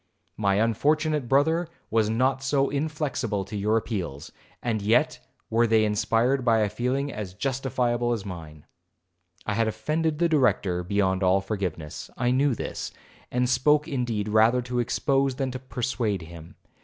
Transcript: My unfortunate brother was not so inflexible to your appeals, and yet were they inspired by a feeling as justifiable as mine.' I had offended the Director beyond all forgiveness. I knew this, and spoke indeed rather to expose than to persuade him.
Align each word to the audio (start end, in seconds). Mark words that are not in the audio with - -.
My 0.35 0.55
unfortunate 0.55 1.29
brother 1.29 1.67
was 1.91 2.09
not 2.09 2.41
so 2.41 2.71
inflexible 2.71 3.45
to 3.45 3.55
your 3.55 3.77
appeals, 3.77 4.31
and 4.63 4.81
yet 4.81 5.19
were 5.51 5.67
they 5.67 5.85
inspired 5.85 6.43
by 6.43 6.61
a 6.61 6.69
feeling 6.69 7.13
as 7.13 7.35
justifiable 7.35 8.11
as 8.11 8.25
mine.' 8.25 8.65
I 9.45 9.53
had 9.53 9.67
offended 9.67 10.17
the 10.17 10.27
Director 10.27 10.81
beyond 10.83 11.21
all 11.21 11.39
forgiveness. 11.39 12.09
I 12.17 12.31
knew 12.31 12.55
this, 12.55 12.91
and 13.29 13.47
spoke 13.47 13.87
indeed 13.87 14.27
rather 14.27 14.63
to 14.63 14.79
expose 14.79 15.35
than 15.35 15.51
to 15.51 15.59
persuade 15.59 16.23
him. 16.23 16.55